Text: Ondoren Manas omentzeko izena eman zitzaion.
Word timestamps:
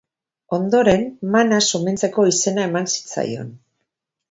Ondoren 0.57 1.03
Manas 1.35 1.67
omentzeko 1.81 2.27
izena 2.33 2.67
eman 2.71 2.91
zitzaion. 2.95 3.55